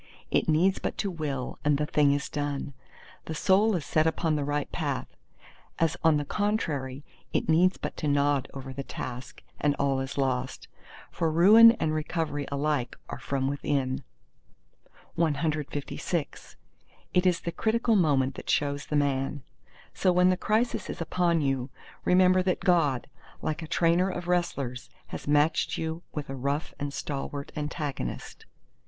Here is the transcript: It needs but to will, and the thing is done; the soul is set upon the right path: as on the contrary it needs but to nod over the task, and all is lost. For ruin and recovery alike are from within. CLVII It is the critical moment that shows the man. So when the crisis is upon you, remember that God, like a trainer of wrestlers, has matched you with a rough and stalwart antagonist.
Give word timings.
It 0.31 0.49
needs 0.49 0.79
but 0.79 0.97
to 0.97 1.11
will, 1.11 1.59
and 1.63 1.77
the 1.77 1.85
thing 1.85 2.11
is 2.11 2.27
done; 2.27 2.73
the 3.25 3.35
soul 3.35 3.75
is 3.75 3.85
set 3.85 4.07
upon 4.07 4.35
the 4.35 4.43
right 4.43 4.67
path: 4.71 5.05
as 5.77 5.95
on 6.03 6.17
the 6.17 6.25
contrary 6.25 7.03
it 7.33 7.47
needs 7.47 7.77
but 7.77 7.95
to 7.97 8.07
nod 8.07 8.47
over 8.51 8.73
the 8.73 8.81
task, 8.81 9.43
and 9.59 9.75
all 9.75 9.99
is 9.99 10.17
lost. 10.17 10.67
For 11.11 11.29
ruin 11.31 11.73
and 11.73 11.93
recovery 11.93 12.47
alike 12.51 12.95
are 13.09 13.19
from 13.19 13.47
within. 13.47 14.03
CLVII 15.15 16.55
It 17.13 17.25
is 17.27 17.41
the 17.41 17.51
critical 17.51 17.95
moment 17.95 18.33
that 18.33 18.49
shows 18.49 18.87
the 18.87 18.95
man. 18.95 19.43
So 19.93 20.11
when 20.11 20.29
the 20.31 20.35
crisis 20.35 20.89
is 20.89 20.99
upon 20.99 21.41
you, 21.41 21.69
remember 22.05 22.41
that 22.41 22.61
God, 22.61 23.05
like 23.43 23.61
a 23.61 23.67
trainer 23.67 24.09
of 24.09 24.27
wrestlers, 24.27 24.89
has 25.09 25.27
matched 25.27 25.77
you 25.77 26.01
with 26.11 26.27
a 26.27 26.35
rough 26.35 26.73
and 26.79 26.91
stalwart 26.91 27.51
antagonist. 27.55 28.47